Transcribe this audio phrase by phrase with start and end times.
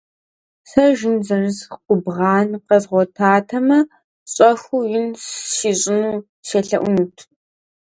[0.69, 3.79] Сэ жин зэрыс къубгъан къэзгъуэтатэмэ,
[4.33, 5.05] щӏэхыу ин
[5.53, 7.17] сищӏыну селъэӏунут.